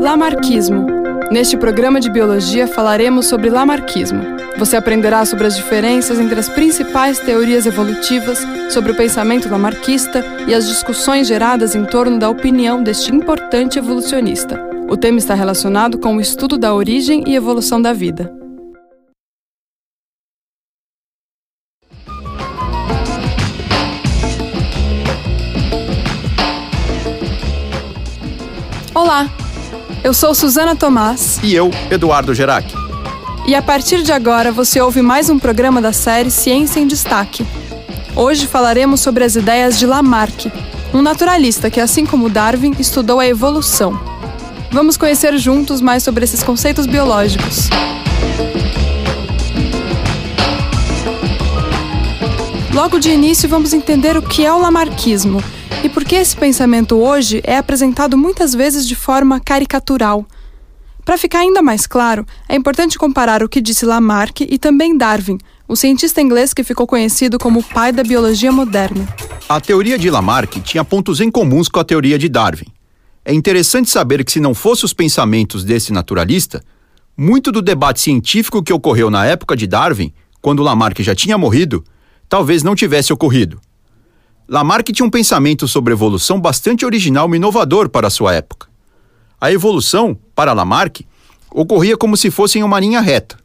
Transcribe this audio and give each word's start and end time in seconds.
Lamarquismo. 0.00 0.86
Neste 1.30 1.56
programa 1.56 2.00
de 2.00 2.10
biologia 2.10 2.68
falaremos 2.68 3.26
sobre 3.26 3.50
Lamarquismo. 3.50 4.22
Você 4.58 4.76
aprenderá 4.76 5.24
sobre 5.24 5.46
as 5.46 5.56
diferenças 5.56 6.18
entre 6.18 6.38
as 6.38 6.48
principais 6.48 7.18
teorias 7.18 7.66
evolutivas, 7.66 8.38
sobre 8.70 8.92
o 8.92 8.96
pensamento 8.96 9.48
lamarquista 9.48 10.24
e 10.46 10.54
as 10.54 10.66
discussões 10.66 11.26
geradas 11.26 11.74
em 11.74 11.84
torno 11.84 12.18
da 12.18 12.30
opinião 12.30 12.82
deste 12.82 13.14
importante 13.14 13.78
evolucionista. 13.78 14.58
O 14.88 14.96
tema 14.96 15.18
está 15.18 15.34
relacionado 15.34 15.98
com 15.98 16.16
o 16.16 16.20
estudo 16.20 16.56
da 16.56 16.72
origem 16.72 17.24
e 17.26 17.34
evolução 17.34 17.82
da 17.82 17.92
vida. 17.92 18.45
Eu 30.06 30.14
sou 30.14 30.32
Suzana 30.36 30.76
Tomás. 30.76 31.40
E 31.42 31.52
eu, 31.52 31.68
Eduardo 31.90 32.32
Gerac. 32.32 32.72
E 33.44 33.56
a 33.56 33.60
partir 33.60 34.04
de 34.04 34.12
agora 34.12 34.52
você 34.52 34.80
ouve 34.80 35.02
mais 35.02 35.28
um 35.28 35.36
programa 35.36 35.82
da 35.82 35.92
série 35.92 36.30
Ciência 36.30 36.78
em 36.78 36.86
Destaque. 36.86 37.44
Hoje 38.14 38.46
falaremos 38.46 39.00
sobre 39.00 39.24
as 39.24 39.34
ideias 39.34 39.76
de 39.76 39.84
Lamarck, 39.84 40.46
um 40.94 41.02
naturalista 41.02 41.68
que, 41.68 41.80
assim 41.80 42.06
como 42.06 42.30
Darwin, 42.30 42.72
estudou 42.78 43.18
a 43.18 43.26
evolução. 43.26 44.00
Vamos 44.70 44.96
conhecer 44.96 45.36
juntos 45.38 45.80
mais 45.80 46.04
sobre 46.04 46.22
esses 46.22 46.40
conceitos 46.40 46.86
biológicos. 46.86 47.68
Logo 52.72 53.00
de 53.00 53.10
início, 53.10 53.48
vamos 53.48 53.72
entender 53.72 54.16
o 54.16 54.22
que 54.22 54.46
é 54.46 54.52
o 54.52 54.58
Lamarckismo 54.60 55.42
e 55.86 55.88
por 55.88 56.04
que 56.04 56.16
esse 56.16 56.36
pensamento 56.36 56.96
hoje 56.96 57.40
é 57.44 57.56
apresentado 57.56 58.18
muitas 58.18 58.52
vezes 58.52 58.88
de 58.88 58.96
forma 58.96 59.38
caricatural. 59.38 60.26
Para 61.04 61.16
ficar 61.16 61.38
ainda 61.38 61.62
mais 61.62 61.86
claro, 61.86 62.26
é 62.48 62.56
importante 62.56 62.98
comparar 62.98 63.40
o 63.40 63.48
que 63.48 63.60
disse 63.60 63.86
Lamarck 63.86 64.40
e 64.40 64.58
também 64.58 64.98
Darwin, 64.98 65.38
o 65.68 65.76
cientista 65.76 66.20
inglês 66.20 66.52
que 66.52 66.64
ficou 66.64 66.88
conhecido 66.88 67.38
como 67.38 67.60
o 67.60 67.62
pai 67.62 67.92
da 67.92 68.02
biologia 68.02 68.50
moderna. 68.50 69.06
A 69.48 69.60
teoria 69.60 69.96
de 69.96 70.10
Lamarck 70.10 70.60
tinha 70.60 70.84
pontos 70.84 71.20
em 71.20 71.30
comuns 71.30 71.68
com 71.68 71.78
a 71.78 71.84
teoria 71.84 72.18
de 72.18 72.28
Darwin. 72.28 72.66
É 73.24 73.32
interessante 73.32 73.88
saber 73.88 74.24
que, 74.24 74.32
se 74.32 74.40
não 74.40 74.54
fossem 74.54 74.86
os 74.86 74.92
pensamentos 74.92 75.62
desse 75.62 75.92
naturalista, 75.92 76.64
muito 77.16 77.52
do 77.52 77.62
debate 77.62 78.00
científico 78.00 78.60
que 78.60 78.72
ocorreu 78.72 79.08
na 79.08 79.24
época 79.24 79.54
de 79.56 79.68
Darwin, 79.68 80.12
quando 80.42 80.64
Lamarck 80.64 81.00
já 81.00 81.14
tinha 81.14 81.38
morrido, 81.38 81.84
talvez 82.28 82.64
não 82.64 82.74
tivesse 82.74 83.12
ocorrido. 83.12 83.60
Lamarck 84.48 84.92
tinha 84.92 85.06
um 85.06 85.10
pensamento 85.10 85.66
sobre 85.66 85.92
evolução 85.92 86.40
bastante 86.40 86.84
original 86.84 87.32
e 87.32 87.36
inovador 87.36 87.88
para 87.88 88.08
sua 88.08 88.32
época. 88.32 88.68
A 89.40 89.50
evolução, 89.50 90.16
para 90.34 90.52
Lamarck, 90.52 91.04
ocorria 91.50 91.96
como 91.96 92.16
se 92.16 92.30
fosse 92.30 92.58
em 92.58 92.62
uma 92.62 92.78
linha 92.78 93.00
reta. 93.00 93.36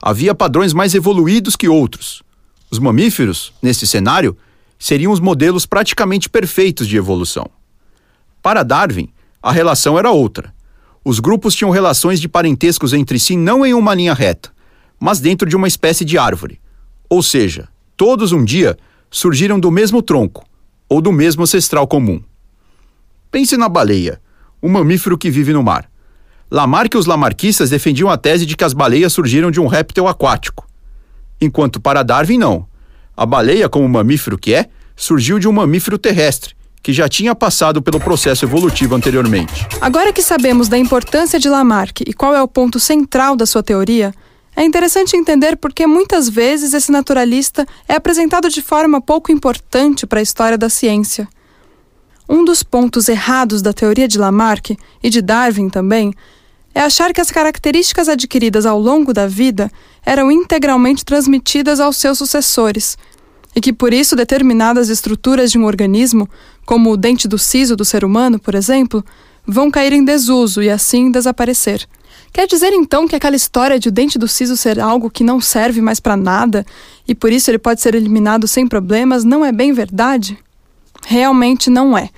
Havia 0.00 0.34
padrões 0.34 0.72
mais 0.72 0.94
evoluídos 0.94 1.56
que 1.56 1.68
outros. 1.68 2.22
Os 2.70 2.78
mamíferos, 2.78 3.52
nesse 3.60 3.86
cenário, 3.86 4.36
seriam 4.78 5.10
os 5.10 5.18
modelos 5.18 5.66
praticamente 5.66 6.28
perfeitos 6.28 6.86
de 6.86 6.96
evolução. 6.96 7.50
Para 8.40 8.62
Darwin, 8.62 9.08
a 9.42 9.50
relação 9.50 9.98
era 9.98 10.12
outra. 10.12 10.54
Os 11.04 11.18
grupos 11.18 11.54
tinham 11.54 11.70
relações 11.70 12.20
de 12.20 12.28
parentescos 12.28 12.92
entre 12.92 13.18
si 13.18 13.36
não 13.36 13.66
em 13.66 13.74
uma 13.74 13.94
linha 13.94 14.14
reta, 14.14 14.52
mas 14.98 15.18
dentro 15.18 15.48
de 15.48 15.56
uma 15.56 15.66
espécie 15.68 16.04
de 16.04 16.16
árvore. 16.16 16.60
Ou 17.08 17.22
seja, 17.22 17.68
todos 17.96 18.32
um 18.32 18.44
dia 18.44 18.76
surgiram 19.10 19.58
do 19.58 19.70
mesmo 19.70 20.02
tronco 20.02 20.44
ou 20.88 21.00
do 21.00 21.12
mesmo 21.12 21.42
ancestral 21.42 21.86
comum. 21.86 22.22
Pense 23.30 23.56
na 23.56 23.68
baleia, 23.68 24.20
um 24.62 24.68
mamífero 24.68 25.18
que 25.18 25.30
vive 25.30 25.52
no 25.52 25.62
mar. 25.62 25.88
Lamarck 26.50 26.94
e 26.94 26.98
os 26.98 27.06
lamarquistas 27.06 27.70
defendiam 27.70 28.08
a 28.08 28.16
tese 28.16 28.46
de 28.46 28.56
que 28.56 28.64
as 28.64 28.72
baleias 28.72 29.12
surgiram 29.12 29.50
de 29.50 29.60
um 29.60 29.66
réptil 29.66 30.06
aquático. 30.06 30.68
Enquanto 31.40 31.80
para 31.80 32.02
Darwin, 32.02 32.38
não. 32.38 32.66
A 33.16 33.26
baleia, 33.26 33.68
como 33.68 33.88
mamífero 33.88 34.38
que 34.38 34.54
é, 34.54 34.68
surgiu 34.94 35.38
de 35.38 35.48
um 35.48 35.52
mamífero 35.52 35.98
terrestre, 35.98 36.54
que 36.82 36.92
já 36.92 37.08
tinha 37.08 37.34
passado 37.34 37.82
pelo 37.82 37.98
processo 37.98 38.44
evolutivo 38.44 38.94
anteriormente. 38.94 39.66
Agora 39.80 40.12
que 40.12 40.22
sabemos 40.22 40.68
da 40.68 40.78
importância 40.78 41.38
de 41.38 41.48
Lamarck 41.48 42.02
e 42.06 42.12
qual 42.12 42.34
é 42.34 42.40
o 42.40 42.46
ponto 42.46 42.78
central 42.78 43.34
da 43.34 43.44
sua 43.44 43.62
teoria, 43.62 44.14
é 44.56 44.64
interessante 44.64 45.14
entender 45.14 45.56
por 45.58 45.70
que 45.70 45.86
muitas 45.86 46.30
vezes 46.30 46.72
esse 46.72 46.90
naturalista 46.90 47.66
é 47.86 47.94
apresentado 47.94 48.48
de 48.48 48.62
forma 48.62 49.02
pouco 49.02 49.30
importante 49.30 50.06
para 50.06 50.18
a 50.18 50.22
história 50.22 50.56
da 50.56 50.70
ciência. 50.70 51.28
Um 52.26 52.42
dos 52.42 52.62
pontos 52.62 53.06
errados 53.08 53.60
da 53.60 53.74
teoria 53.74 54.08
de 54.08 54.18
Lamarck 54.18 54.70
e 55.02 55.10
de 55.10 55.20
Darwin 55.20 55.68
também 55.68 56.14
é 56.74 56.80
achar 56.80 57.12
que 57.12 57.20
as 57.20 57.30
características 57.30 58.08
adquiridas 58.08 58.64
ao 58.64 58.80
longo 58.80 59.12
da 59.12 59.26
vida 59.26 59.70
eram 60.04 60.30
integralmente 60.30 61.04
transmitidas 61.04 61.78
aos 61.78 61.98
seus 61.98 62.16
sucessores, 62.16 62.96
e 63.54 63.60
que 63.60 63.72
por 63.72 63.92
isso 63.92 64.16
determinadas 64.16 64.88
estruturas 64.88 65.50
de 65.50 65.58
um 65.58 65.64
organismo, 65.64 66.28
como 66.64 66.90
o 66.90 66.96
dente 66.96 67.28
do 67.28 67.38
siso 67.38 67.76
do 67.76 67.84
ser 67.84 68.04
humano, 68.04 68.38
por 68.38 68.54
exemplo, 68.54 69.04
vão 69.46 69.70
cair 69.70 69.92
em 69.92 70.04
desuso 70.04 70.62
e 70.62 70.68
assim 70.68 71.10
desaparecer. 71.10 71.86
Quer 72.36 72.46
dizer 72.46 72.70
então 72.74 73.08
que 73.08 73.16
aquela 73.16 73.34
história 73.34 73.78
de 73.78 73.88
o 73.88 73.90
dente 73.90 74.18
do 74.18 74.28
siso 74.28 74.58
ser 74.58 74.78
algo 74.78 75.08
que 75.08 75.24
não 75.24 75.40
serve 75.40 75.80
mais 75.80 75.98
para 75.98 76.18
nada 76.18 76.66
e 77.08 77.14
por 77.14 77.32
isso 77.32 77.50
ele 77.50 77.56
pode 77.56 77.80
ser 77.80 77.94
eliminado 77.94 78.46
sem 78.46 78.68
problemas 78.68 79.24
não 79.24 79.42
é 79.42 79.50
bem 79.50 79.72
verdade? 79.72 80.38
Realmente 81.06 81.70
não 81.70 81.96
é. 81.96 82.10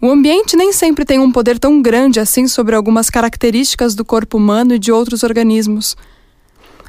O 0.00 0.08
ambiente 0.08 0.56
nem 0.56 0.72
sempre 0.72 1.04
tem 1.04 1.18
um 1.18 1.32
poder 1.32 1.58
tão 1.58 1.82
grande 1.82 2.20
assim 2.20 2.46
sobre 2.46 2.76
algumas 2.76 3.10
características 3.10 3.96
do 3.96 4.04
corpo 4.04 4.36
humano 4.36 4.74
e 4.74 4.78
de 4.78 4.92
outros 4.92 5.24
organismos. 5.24 5.96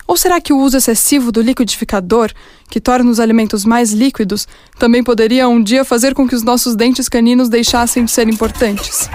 Ou 0.08 0.16
será 0.16 0.40
que 0.40 0.54
o 0.54 0.60
uso 0.60 0.78
excessivo 0.78 1.32
do 1.32 1.42
liquidificador, 1.42 2.32
que 2.70 2.80
torna 2.80 3.10
os 3.10 3.20
alimentos 3.20 3.66
mais 3.66 3.92
líquidos, 3.92 4.48
também 4.78 5.04
poderia 5.04 5.48
um 5.50 5.62
dia 5.62 5.84
fazer 5.84 6.14
com 6.14 6.28
que 6.28 6.36
os 6.36 6.44
nossos 6.44 6.76
dentes 6.76 7.10
caninos 7.10 7.50
deixassem 7.50 8.06
de 8.06 8.12
ser 8.12 8.28
importantes? 8.28 9.10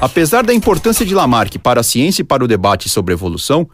Apesar 0.00 0.42
da 0.42 0.52
importância 0.52 1.06
de 1.06 1.14
Lamarck 1.14 1.58
para 1.58 1.80
a 1.80 1.84
ciência 1.84 2.22
e 2.22 2.24
para 2.24 2.42
o 2.42 2.48
debate 2.48 2.88
sobre 2.88 3.14
evolução, 3.14 3.68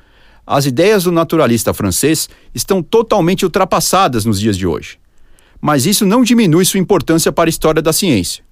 as 0.46 0.66
ideias 0.66 1.04
do 1.04 1.12
naturalista 1.12 1.72
francês 1.72 2.28
estão 2.54 2.82
totalmente 2.82 3.44
ultrapassadas 3.44 4.24
nos 4.24 4.38
dias 4.38 4.56
de 4.56 4.66
hoje. 4.66 4.98
Mas 5.60 5.86
isso 5.86 6.06
não 6.06 6.22
diminui 6.22 6.64
sua 6.64 6.80
importância 6.80 7.32
para 7.32 7.48
a 7.48 7.50
história 7.50 7.82
da 7.82 7.92
ciência. 7.92 8.44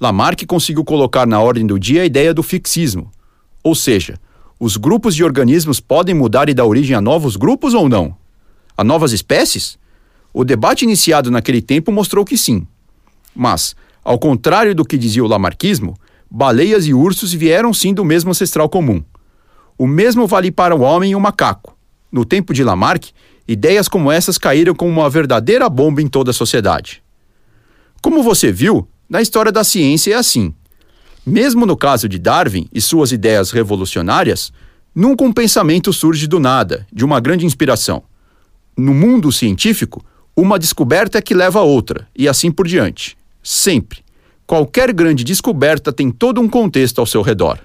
Lamarck 0.00 0.46
conseguiu 0.46 0.84
colocar 0.84 1.26
na 1.26 1.40
ordem 1.40 1.66
do 1.66 1.78
dia 1.78 2.02
a 2.02 2.06
ideia 2.06 2.32
do 2.32 2.42
fixismo, 2.42 3.10
ou 3.62 3.74
seja, 3.74 4.18
os 4.60 4.76
grupos 4.76 5.14
de 5.14 5.22
organismos 5.22 5.78
podem 5.78 6.14
mudar 6.14 6.48
e 6.48 6.54
dar 6.54 6.66
origem 6.66 6.96
a 6.96 7.00
novos 7.00 7.36
grupos 7.36 7.74
ou 7.74 7.88
não? 7.88 8.16
A 8.76 8.82
novas 8.82 9.12
espécies? 9.12 9.78
O 10.32 10.44
debate 10.44 10.84
iniciado 10.84 11.30
naquele 11.30 11.62
tempo 11.62 11.92
mostrou 11.92 12.24
que 12.24 12.36
sim. 12.36 12.66
Mas, 13.34 13.76
ao 14.04 14.18
contrário 14.18 14.74
do 14.74 14.84
que 14.84 14.98
dizia 14.98 15.24
o 15.24 15.28
lamarquismo, 15.28 15.96
baleias 16.30 16.86
e 16.86 16.94
ursos 16.94 17.32
vieram 17.32 17.72
sim 17.72 17.94
do 17.94 18.04
mesmo 18.04 18.30
ancestral 18.30 18.68
comum. 18.68 19.02
O 19.76 19.86
mesmo 19.86 20.26
vale 20.26 20.50
para 20.50 20.74
o 20.74 20.80
homem 20.80 21.12
e 21.12 21.14
o 21.14 21.20
macaco. 21.20 21.76
No 22.10 22.24
tempo 22.24 22.52
de 22.52 22.64
Lamarck, 22.64 23.10
ideias 23.46 23.86
como 23.86 24.10
essas 24.10 24.38
caíram 24.38 24.74
como 24.74 24.90
uma 24.90 25.08
verdadeira 25.08 25.68
bomba 25.68 26.02
em 26.02 26.08
toda 26.08 26.30
a 26.30 26.34
sociedade. 26.34 27.02
Como 28.02 28.22
você 28.22 28.50
viu, 28.50 28.88
na 29.08 29.22
história 29.22 29.52
da 29.52 29.62
ciência 29.62 30.14
é 30.14 30.16
assim. 30.16 30.52
Mesmo 31.26 31.66
no 31.66 31.76
caso 31.76 32.08
de 32.08 32.18
Darwin 32.18 32.68
e 32.72 32.80
suas 32.80 33.12
ideias 33.12 33.50
revolucionárias, 33.50 34.52
nunca 34.94 35.24
um 35.24 35.32
pensamento 35.32 35.92
surge 35.92 36.26
do 36.26 36.40
nada, 36.40 36.86
de 36.92 37.04
uma 37.04 37.20
grande 37.20 37.46
inspiração. 37.46 38.02
No 38.76 38.94
mundo 38.94 39.30
científico, 39.32 40.04
uma 40.36 40.58
descoberta 40.58 41.18
é 41.18 41.22
que 41.22 41.34
leva 41.34 41.58
a 41.58 41.64
outra, 41.64 42.06
e 42.16 42.28
assim 42.28 42.50
por 42.50 42.66
diante. 42.66 43.16
Sempre. 43.42 44.00
Qualquer 44.46 44.92
grande 44.92 45.24
descoberta 45.24 45.92
tem 45.92 46.10
todo 46.10 46.40
um 46.40 46.48
contexto 46.48 47.00
ao 47.00 47.06
seu 47.06 47.22
redor. 47.22 47.58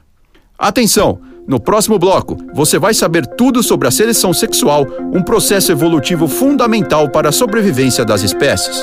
Atenção! 0.58 1.22
No 1.46 1.60
próximo 1.60 2.00
bloco, 2.00 2.38
você 2.54 2.80
vai 2.80 2.94
saber 2.94 3.26
tudo 3.26 3.62
sobre 3.62 3.88
a 3.88 3.92
seleção 3.92 4.34
sexual, 4.34 4.86
um 5.14 5.22
processo 5.22 5.72
evolutivo 5.72 6.28
fundamental 6.28 7.10
para 7.10 7.30
a 7.30 7.34
sobrevivência 7.34 8.06
das 8.06 8.24
espécies. 8.24 8.82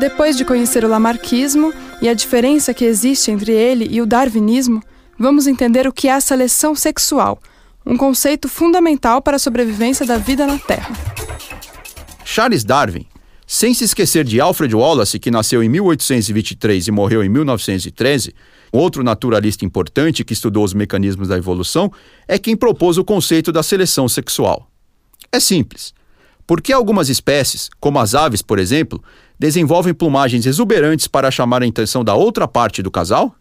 Depois 0.00 0.34
de 0.34 0.46
conhecer 0.46 0.82
o 0.82 0.88
lamarquismo 0.88 1.74
e 2.00 2.08
a 2.08 2.14
diferença 2.14 2.72
que 2.72 2.86
existe 2.86 3.30
entre 3.30 3.52
ele 3.52 3.86
e 3.90 4.00
o 4.00 4.06
darwinismo, 4.06 4.82
vamos 5.18 5.46
entender 5.46 5.86
o 5.86 5.92
que 5.92 6.08
é 6.08 6.14
a 6.14 6.20
seleção 6.22 6.74
sexual, 6.74 7.38
um 7.84 7.98
conceito 7.98 8.48
fundamental 8.48 9.20
para 9.20 9.36
a 9.36 9.38
sobrevivência 9.38 10.06
da 10.06 10.16
vida 10.16 10.46
na 10.46 10.58
Terra. 10.58 10.90
Charles 12.24 12.64
Darwin, 12.64 13.06
sem 13.46 13.74
se 13.74 13.84
esquecer 13.84 14.24
de 14.24 14.40
Alfred 14.40 14.74
Wallace, 14.74 15.18
que 15.18 15.30
nasceu 15.30 15.62
em 15.62 15.68
1823 15.68 16.88
e 16.88 16.90
morreu 16.90 17.22
em 17.22 17.28
1913, 17.28 18.34
outro 18.72 19.04
naturalista 19.04 19.66
importante 19.66 20.24
que 20.24 20.32
estudou 20.32 20.64
os 20.64 20.72
mecanismos 20.72 21.28
da 21.28 21.36
evolução, 21.36 21.92
é 22.26 22.38
quem 22.38 22.56
propôs 22.56 22.96
o 22.96 23.04
conceito 23.04 23.52
da 23.52 23.62
seleção 23.62 24.08
sexual. 24.08 24.66
É 25.30 25.38
simples. 25.38 25.92
Por 26.50 26.60
que 26.60 26.72
algumas 26.72 27.08
espécies, 27.08 27.70
como 27.78 28.00
as 28.00 28.12
aves, 28.12 28.42
por 28.42 28.58
exemplo, 28.58 29.00
desenvolvem 29.38 29.94
plumagens 29.94 30.46
exuberantes 30.46 31.06
para 31.06 31.30
chamar 31.30 31.62
a 31.62 31.66
atenção 31.66 32.02
da 32.02 32.16
outra 32.16 32.48
parte 32.48 32.82
do 32.82 32.90
casal? 32.90 33.36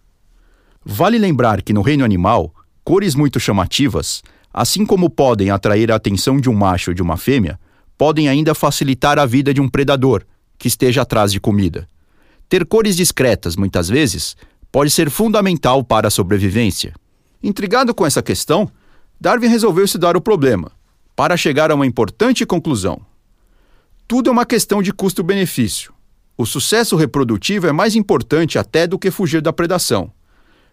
Vale 0.86 1.18
lembrar 1.18 1.64
que 1.64 1.74
no 1.74 1.82
reino 1.82 2.06
animal, 2.06 2.54
cores 2.84 3.16
muito 3.16 3.40
chamativas, 3.40 4.22
assim 4.54 4.86
como 4.86 5.10
podem 5.10 5.50
atrair 5.50 5.92
a 5.92 5.96
atenção 5.96 6.40
de 6.40 6.52
um 6.52 6.54
macho 6.54 6.92
ou 6.92 6.94
de 6.94 7.02
uma 7.02 7.18
fêmea, 7.18 7.60
podem 7.98 8.30
ainda 8.30 8.54
facilitar 8.54 9.18
a 9.18 9.26
vida 9.26 9.52
de 9.56 9.60
um 9.60 9.68
predador 9.68 10.24
que 10.60 10.68
esteja 10.68 11.02
atrás 11.02 11.32
de 11.32 11.40
comida. 11.40 11.90
Ter 12.48 12.64
cores 12.64 12.96
discretas, 12.96 13.56
muitas 13.56 13.90
vezes, 13.90 14.38
pode 14.72 14.92
ser 14.92 15.10
fundamental 15.10 15.84
para 15.84 16.10
a 16.10 16.12
sobrevivência. 16.12 16.94
Intrigado 17.42 17.92
com 17.92 18.06
essa 18.06 18.22
questão, 18.22 18.70
Darwin 19.20 19.48
resolveu 19.48 19.86
estudar 19.86 20.16
o 20.16 20.22
problema 20.22 20.78
para 21.20 21.36
chegar 21.36 21.70
a 21.70 21.76
uma 21.76 21.86
importante 21.86 22.46
conclusão. 22.46 23.02
Tudo 24.08 24.30
é 24.30 24.32
uma 24.32 24.46
questão 24.46 24.82
de 24.82 24.94
custo-benefício. 24.94 25.94
O 26.38 26.46
sucesso 26.46 26.96
reprodutivo 26.96 27.68
é 27.68 27.74
mais 27.74 27.94
importante 27.94 28.58
até 28.58 28.88
do 28.88 28.98
que 28.98 29.12
fugir 29.12 29.42
da 29.42 29.52
predação. 29.52 30.14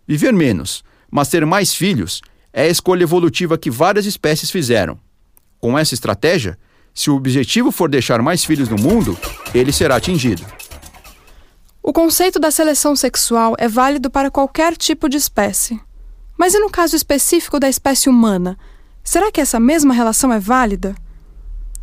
Viver 0.07 0.33
menos, 0.33 0.85
mas 1.11 1.29
ter 1.29 1.45
mais 1.45 1.75
filhos 1.75 2.23
é 2.53 2.63
a 2.63 2.69
escolha 2.69 3.03
evolutiva 3.03 3.59
que 3.59 3.69
várias 3.69 4.07
espécies 4.07 4.49
fizeram. 4.49 5.01
Com 5.59 5.77
essa 5.77 5.95
estratégia, 5.95 6.57
se 6.95 7.11
o 7.11 7.17
objetivo 7.17 7.73
for 7.73 7.91
deixar 7.91 8.23
mais 8.23 8.45
filhos 8.45 8.69
no 8.69 8.77
mundo, 8.77 9.19
ele 9.53 9.73
será 9.73 9.97
atingido. 9.97 10.47
O 11.83 11.93
conceito 11.93 12.39
da 12.39 12.53
seleção 12.53 12.95
sexual 12.95 13.57
é 13.59 13.67
válido 13.67 14.09
para 14.09 14.31
qualquer 14.31 14.77
tipo 14.77 15.09
de 15.09 15.17
espécie. 15.17 15.81
Mas 16.39 16.55
e 16.55 16.61
no 16.61 16.71
caso 16.71 16.95
específico 16.95 17.59
da 17.59 17.69
espécie 17.69 18.09
humana? 18.09 18.57
Será 19.07 19.31
que 19.31 19.41
essa 19.41 19.61
mesma 19.61 19.95
relação 19.95 20.33
é 20.33 20.41
válida? 20.41 20.93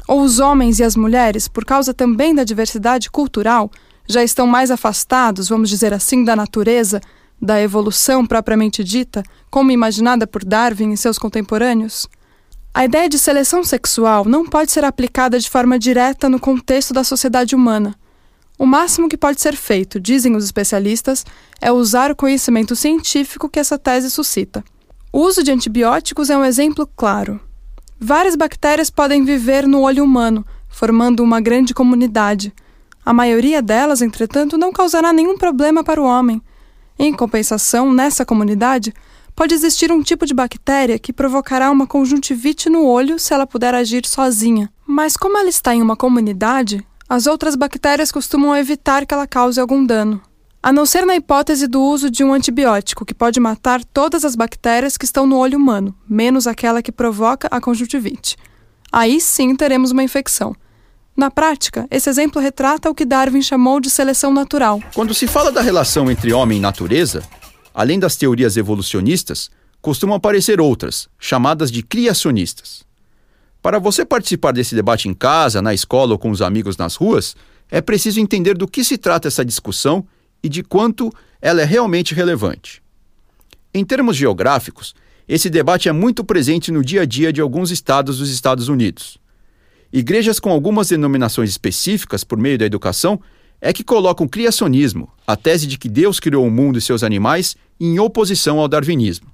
Ou 0.10 0.22
os 0.24 0.42
homens 0.42 0.80
e 0.80 0.84
as 0.84 0.94
mulheres, 0.94 1.48
por 1.48 1.64
causa 1.64 1.94
também 1.94 2.36
da 2.36 2.44
diversidade 2.44 3.10
cultural, 3.10 3.72
já 4.06 4.22
estão 4.22 4.46
mais 4.46 4.70
afastados, 4.70 5.48
vamos 5.48 5.70
dizer 5.70 5.94
assim, 5.94 6.26
da 6.26 6.36
natureza, 6.36 7.00
da 7.42 7.62
evolução 7.62 8.26
propriamente 8.26 8.84
dita, 8.84 9.24
como 9.50 9.72
imaginada 9.72 10.28
por 10.28 10.44
Darwin 10.44 10.92
e 10.92 10.98
seus 10.98 11.18
contemporâneos? 11.18 12.10
A 12.74 12.84
ideia 12.84 13.08
de 13.08 13.18
seleção 13.18 13.64
sexual 13.64 14.26
não 14.26 14.46
pode 14.46 14.74
ser 14.74 14.84
aplicada 14.84 15.40
de 15.40 15.50
forma 15.50 15.80
direta 15.80 16.28
no 16.28 16.42
contexto 16.42 16.94
da 16.94 17.06
sociedade 17.06 17.56
humana. 17.56 17.96
O 18.60 18.66
máximo 18.66 19.08
que 19.08 19.16
pode 19.16 19.40
ser 19.40 19.56
feito, 19.56 19.98
dizem 19.98 20.36
os 20.36 20.44
especialistas, 20.44 21.26
é 21.62 21.72
usar 21.72 22.12
o 22.12 22.16
conhecimento 22.18 22.76
científico 22.76 23.48
que 23.48 23.62
essa 23.62 23.80
tese 23.80 24.12
suscita. 24.12 24.62
O 25.16 25.20
uso 25.20 25.44
de 25.44 25.52
antibióticos 25.52 26.32
é 26.32 26.36
um 26.36 26.44
exemplo 26.44 26.90
claro. 26.96 27.40
Várias 28.00 28.36
bactérias 28.36 28.90
podem 28.90 29.24
viver 29.24 29.68
no 29.68 29.82
olho 29.82 30.04
humano, 30.04 30.44
formando 30.68 31.22
uma 31.22 31.40
grande 31.40 31.72
comunidade. 31.72 32.52
A 33.06 33.14
maioria 33.14 33.62
delas, 33.62 34.02
entretanto, 34.02 34.58
não 34.58 34.74
causará 34.74 35.14
nenhum 35.14 35.38
problema 35.38 35.84
para 35.84 36.02
o 36.02 36.04
homem. 36.04 36.42
Em 36.98 37.14
compensação, 37.14 37.94
nessa 37.94 38.26
comunidade, 38.26 38.92
pode 39.36 39.54
existir 39.54 39.92
um 39.92 40.02
tipo 40.02 40.26
de 40.26 40.34
bactéria 40.34 40.98
que 40.98 41.14
provocará 41.14 41.70
uma 41.70 41.86
conjuntivite 41.86 42.68
no 42.68 42.84
olho 42.84 43.20
se 43.20 43.36
ela 43.36 43.46
puder 43.46 43.76
agir 43.76 44.08
sozinha. 44.08 44.68
Mas 44.84 45.16
como 45.16 45.38
ela 45.38 45.48
está 45.48 45.76
em 45.76 45.82
uma 45.84 45.96
comunidade, 45.96 46.84
as 47.08 47.28
outras 47.28 47.56
bactérias 47.56 48.12
costumam 48.12 48.56
evitar 48.56 49.06
que 49.06 49.14
ela 49.14 49.28
cause 49.28 49.62
algum 49.62 49.86
dano 49.86 50.20
a 50.64 50.72
não 50.72 50.86
ser 50.86 51.06
na 51.06 51.14
hipótese 51.14 51.68
do 51.68 51.82
uso 51.84 52.10
de 52.10 52.24
um 52.24 52.32
antibiótico 52.32 53.04
que 53.04 53.14
pode 53.14 53.38
matar 53.38 53.84
todas 53.84 54.24
as 54.24 54.34
bactérias 54.34 54.96
que 54.96 55.04
estão 55.04 55.28
no 55.28 55.38
olho 55.38 55.58
humano, 55.58 55.94
menos 56.08 56.48
aquela 56.48 56.82
que 56.82 56.90
provoca 56.90 57.50
a 57.52 57.60
conjuntivite. 57.60 58.38
Aí 58.90 59.20
sim 59.20 59.54
teremos 59.58 59.92
uma 59.92 60.04
infecção. 60.04 60.56
Na 61.18 61.30
prática, 61.30 61.86
esse 61.92 62.10
exemplo 62.10 62.42
retrata 62.42 62.90
o 62.90 62.96
que 62.96 63.04
Darwin 63.04 63.42
chamou 63.42 63.82
de 63.82 63.90
seleção 63.90 64.34
natural. 64.34 64.82
Quando 64.96 65.14
se 65.14 65.28
fala 65.28 65.52
da 65.52 65.60
relação 65.60 66.10
entre 66.10 66.32
homem 66.32 66.60
e 66.60 66.62
natureza, 66.62 67.22
além 67.74 68.00
das 68.00 68.16
teorias 68.16 68.56
evolucionistas, 68.56 69.52
costumam 69.82 70.16
aparecer 70.16 70.62
outras, 70.62 71.10
chamadas 71.20 71.70
de 71.70 71.84
criacionistas. 71.84 72.86
Para 73.62 73.80
você 73.80 74.06
participar 74.06 74.54
desse 74.54 74.76
debate 74.76 75.10
em 75.10 75.14
casa, 75.14 75.62
na 75.62 75.74
escola 75.74 76.14
ou 76.14 76.18
com 76.18 76.32
os 76.32 76.42
amigos 76.42 76.78
nas 76.78 76.96
ruas, 76.96 77.36
é 77.70 77.82
preciso 77.82 78.22
entender 78.22 78.58
do 78.58 78.68
que 78.68 78.82
se 78.82 78.98
trata 78.98 79.28
essa 79.28 79.44
discussão 79.44 80.08
e 80.44 80.50
de 80.50 80.62
quanto 80.62 81.12
ela 81.42 81.62
é 81.62 81.66
realmente 81.66 82.14
relevante. 82.14 82.84
Em 83.74 83.84
termos 83.84 84.16
geográficos, 84.18 84.94
esse 85.28 85.50
debate 85.50 85.88
é 85.88 85.92
muito 85.92 86.24
presente 86.24 86.72
no 86.72 86.84
dia 86.84 87.02
a 87.02 87.06
dia 87.06 87.32
de 87.32 87.42
alguns 87.42 87.72
estados 87.72 88.20
dos 88.20 88.30
Estados 88.30 88.68
Unidos. 88.68 89.18
Igrejas 89.92 90.40
com 90.40 90.52
algumas 90.52 90.90
denominações 90.90 91.50
específicas 91.50 92.24
por 92.24 92.38
meio 92.38 92.58
da 92.58 92.66
educação 92.66 93.22
é 93.62 93.72
que 93.72 93.84
colocam 93.84 94.26
o 94.26 94.30
criacionismo, 94.30 95.10
a 95.26 95.38
tese 95.38 95.66
de 95.66 95.78
que 95.78 95.88
Deus 95.88 96.20
criou 96.20 96.46
o 96.46 96.52
mundo 96.52 96.78
e 96.78 96.82
seus 96.82 97.02
animais, 97.02 97.56
em 97.80 97.98
oposição 98.00 98.60
ao 98.60 98.68
darwinismo. 98.68 99.28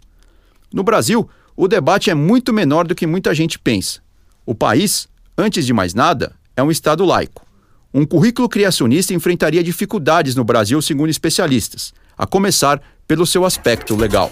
No 0.71 0.83
Brasil, 0.83 1.27
o 1.55 1.67
debate 1.67 2.11
é 2.11 2.13
muito 2.13 2.53
menor 2.53 2.85
do 2.85 2.93
que 2.93 3.07
muita 3.07 3.33
gente 3.33 3.57
pensa. 3.57 4.01
O 4.45 4.53
país, 4.53 5.07
antes 5.37 5.65
de 5.65 5.73
mais 5.73 5.93
nada, 5.93 6.35
é 6.55 6.61
um 6.61 6.69
Estado 6.69 7.03
laico. 7.03 7.48
Um 7.91 8.05
currículo 8.05 8.47
criacionista 8.47 9.13
enfrentaria 9.15 9.63
dificuldades 9.63 10.35
no 10.35 10.43
Brasil, 10.43 10.79
segundo 10.81 11.09
especialistas, 11.09 11.91
a 12.15 12.27
começar 12.27 12.79
pelo 13.07 13.25
seu 13.25 13.43
aspecto 13.45 13.95
legal. 13.95 14.29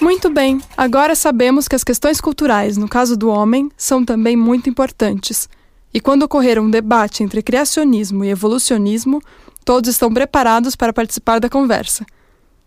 Muito 0.00 0.30
bem, 0.30 0.60
agora 0.76 1.14
sabemos 1.14 1.68
que 1.68 1.76
as 1.76 1.84
questões 1.84 2.20
culturais, 2.20 2.76
no 2.78 2.88
caso 2.88 3.16
do 3.16 3.28
homem, 3.28 3.70
são 3.76 4.04
também 4.04 4.36
muito 4.36 4.70
importantes. 4.70 5.48
E 5.92 6.00
quando 6.00 6.22
ocorrer 6.22 6.58
um 6.58 6.70
debate 6.70 7.22
entre 7.22 7.42
criacionismo 7.42 8.24
e 8.24 8.30
evolucionismo, 8.30 9.20
todos 9.64 9.90
estão 9.90 10.12
preparados 10.12 10.74
para 10.74 10.92
participar 10.92 11.40
da 11.40 11.50
conversa. 11.50 12.06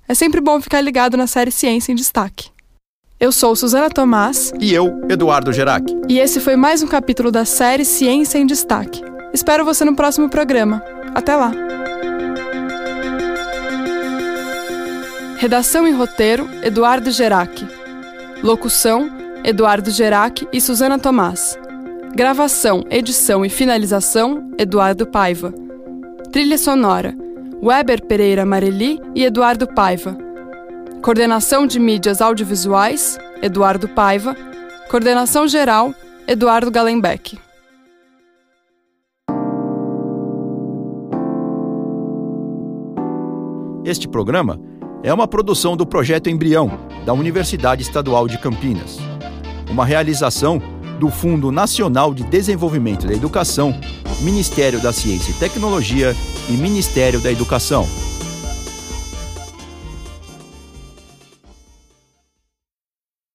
É 0.07 0.13
sempre 0.13 0.41
bom 0.41 0.61
ficar 0.61 0.81
ligado 0.81 1.17
na 1.17 1.27
série 1.27 1.51
Ciência 1.51 1.91
em 1.91 1.95
Destaque. 1.95 2.49
Eu 3.19 3.31
sou 3.31 3.55
Suzana 3.55 3.89
Tomás. 3.89 4.51
E 4.59 4.73
eu, 4.73 5.01
Eduardo 5.09 5.51
Gerac. 5.51 5.83
E 6.07 6.19
esse 6.19 6.39
foi 6.39 6.55
mais 6.55 6.81
um 6.81 6.87
capítulo 6.87 7.31
da 7.31 7.43
série 7.43 7.85
Ciência 7.85 8.37
em 8.37 8.45
Destaque. 8.45 9.01
Espero 9.33 9.63
você 9.63 9.85
no 9.85 9.95
próximo 9.95 10.29
programa. 10.29 10.83
Até 11.13 11.35
lá! 11.35 11.51
Redação 15.37 15.87
e 15.87 15.91
roteiro: 15.91 16.49
Eduardo 16.63 17.11
Gerac. 17.11 17.65
Locução: 18.43 19.09
Eduardo 19.43 19.89
Gerac 19.91 20.47
e 20.51 20.59
Suzana 20.59 20.99
Tomás. 20.99 21.57
Gravação, 22.13 22.83
edição 22.89 23.45
e 23.45 23.49
finalização: 23.49 24.51
Eduardo 24.57 25.05
Paiva. 25.05 25.53
Trilha 26.31 26.57
sonora: 26.57 27.15
Weber 27.63 28.05
Pereira 28.05 28.45
Mareli 28.45 28.99
e 29.15 29.23
Eduardo 29.23 29.67
Paiva. 29.67 30.17
Coordenação 31.01 31.65
de 31.65 31.79
mídias 31.79 32.21
audiovisuais: 32.21 33.17
Eduardo 33.41 33.87
Paiva. 33.87 34.35
Coordenação 34.89 35.47
geral: 35.47 35.93
Eduardo 36.27 36.69
Galenbeck. 36.69 37.39
Este 43.89 44.07
programa 44.07 44.61
é 45.01 45.11
uma 45.11 45.27
produção 45.27 45.75
do 45.75 45.83
Projeto 45.83 46.29
Embrião, 46.29 46.79
da 47.07 47.11
Universidade 47.11 47.81
Estadual 47.81 48.27
de 48.27 48.37
Campinas. 48.37 48.99
Uma 49.67 49.83
realização 49.83 50.61
do 50.99 51.09
Fundo 51.09 51.51
Nacional 51.51 52.13
de 52.13 52.23
Desenvolvimento 52.23 53.07
da 53.07 53.15
Educação, 53.15 53.73
Ministério 54.21 54.79
da 54.79 54.93
Ciência 54.93 55.31
e 55.31 55.33
Tecnologia 55.33 56.15
e 56.47 56.51
Ministério 56.51 57.19
da 57.19 57.31
Educação. 57.31 57.87